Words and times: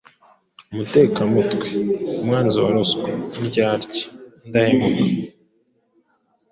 umutekamutwe, 0.71 1.67
umwanzi 2.19 2.55
wa 2.63 2.69
ruswa, 2.75 3.09
indyarya, 3.39 4.01
indahemuka, 4.45 5.07